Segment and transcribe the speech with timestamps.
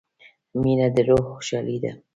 [0.61, 1.91] •مینه د روح خوشحالي ده.